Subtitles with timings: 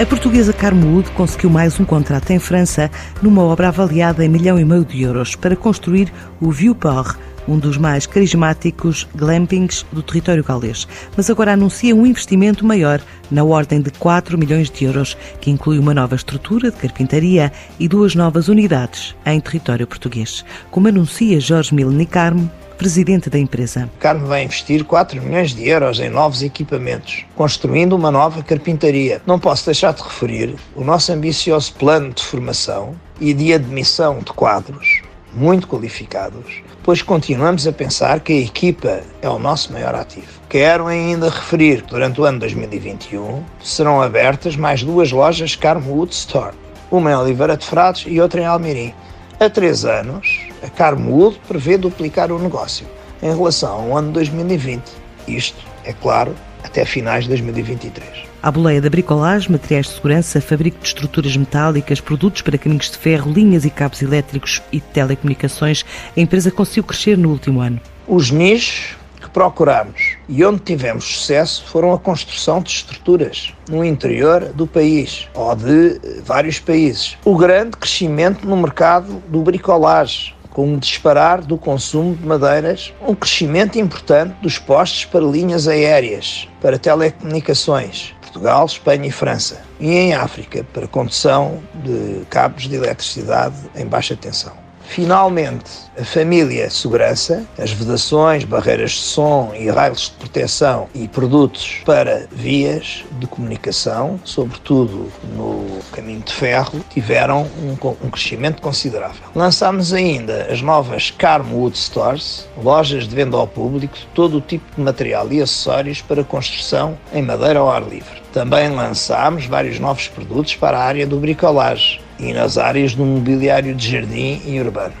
[0.00, 2.90] A portuguesa Carmo conseguiu mais um contrato em França
[3.20, 7.76] numa obra avaliada em milhão e meio de euros para construir o Vieux-Port, um dos
[7.76, 10.86] mais carismáticos glampings do território galês.
[11.16, 13.00] Mas agora anuncia um investimento maior,
[13.30, 17.88] na ordem de 4 milhões de euros, que inclui uma nova estrutura de carpintaria e
[17.88, 20.44] duas novas unidades em território português.
[20.70, 22.50] Como anuncia Jorge Milne Carmo,
[22.80, 23.90] presidente da empresa.
[23.98, 29.20] Carmo vai investir 4 milhões de euros em novos equipamentos, construindo uma nova carpintaria.
[29.26, 34.32] Não posso deixar de referir o nosso ambicioso plano de formação e de admissão de
[34.32, 34.99] quadros
[35.32, 40.40] muito qualificados, pois continuamos a pensar que a equipa é o nosso maior ativo.
[40.48, 46.12] Quero ainda referir que durante o ano 2021 serão abertas mais duas lojas Carmo Wood
[46.12, 46.54] Store,
[46.90, 48.94] uma em Oliveira de Frades e outra em Almirim.
[49.38, 52.86] Há três anos, a Carmood prevê duplicar o negócio
[53.22, 54.99] em relação ao ano 2020.
[55.26, 58.30] Isto, é claro, até finais de 2023.
[58.42, 62.96] A boleia da bricolagem, materiais de segurança, fabrico de estruturas metálicas, produtos para caminhos de
[62.96, 65.84] ferro, linhas e cabos elétricos e telecomunicações,
[66.16, 67.80] a empresa conseguiu crescer no último ano.
[68.08, 74.46] Os nichos que procuramos e onde tivemos sucesso foram a construção de estruturas no interior
[74.54, 77.18] do país ou de vários países.
[77.24, 83.14] O grande crescimento no mercado do bricolage, com um disparar do consumo de madeiras, um
[83.14, 90.12] crescimento importante dos postos para linhas aéreas, para telecomunicações, Portugal, Espanha e França, e em
[90.12, 94.52] África, para condução de cabos de eletricidade em baixa tensão.
[94.90, 101.80] Finalmente, a família segurança, as vedações, barreiras de som e raios de proteção e produtos
[101.84, 105.06] para vias de comunicação, sobretudo
[105.36, 109.22] no caminho de ferro, tiveram um, um crescimento considerável.
[109.32, 114.82] Lançámos ainda as novas Carmwood Stores, lojas de venda ao público todo o tipo de
[114.82, 118.20] material e acessórios para construção em madeira ao ar livre.
[118.32, 123.74] Também lançámos vários novos produtos para a área do bricolage e nas áreas do mobiliário
[123.74, 124.94] de jardim e urbano.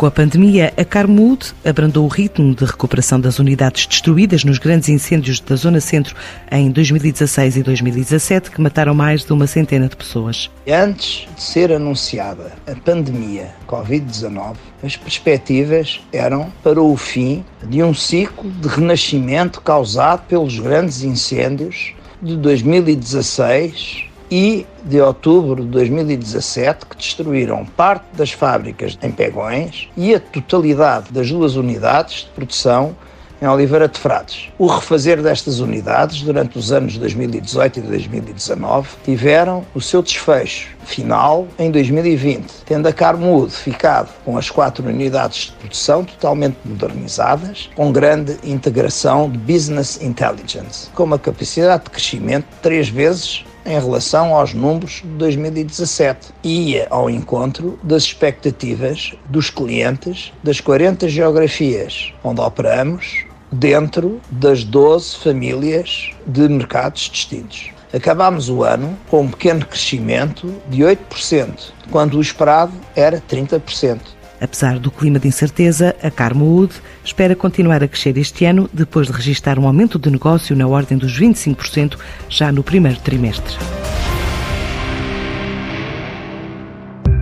[0.00, 4.88] Com a pandemia, a Carmood abrandou o ritmo de recuperação das unidades destruídas nos grandes
[4.88, 6.16] incêndios da Zona Centro
[6.50, 10.50] em 2016 e 2017, que mataram mais de uma centena de pessoas.
[10.66, 17.92] Antes de ser anunciada a pandemia Covid-19, as perspectivas eram para o fim de um
[17.92, 21.92] ciclo de renascimento causado pelos grandes incêndios
[22.22, 30.14] de 2016 e de outubro de 2017 que destruíram parte das fábricas em Pegões e
[30.14, 32.94] a totalidade das duas unidades de produção
[33.42, 34.50] em Oliveira de Frades.
[34.58, 41.48] O refazer destas unidades durante os anos 2018 e 2019 tiveram o seu desfecho final
[41.58, 47.90] em 2020, tendo a Carmude ficado com as quatro unidades de produção totalmente modernizadas, com
[47.90, 54.54] grande integração de Business Intelligence, com uma capacidade de crescimento três vezes em relação aos
[54.54, 62.40] números de 2017 e ia ao encontro das expectativas dos clientes das 40 geografias onde
[62.40, 67.70] operamos dentro das 12 famílias de mercados distintos.
[67.92, 73.98] Acabámos o ano com um pequeno crescimento de 8%, quando o esperado era 30%.
[74.40, 76.72] Apesar do clima de incerteza, a Carmood
[77.04, 80.96] espera continuar a crescer este ano, depois de registrar um aumento de negócio na ordem
[80.96, 83.56] dos 25% já no primeiro trimestre.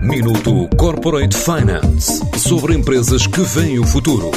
[0.01, 4.31] Minuto Corporate Finance sobre empresas que veem o futuro.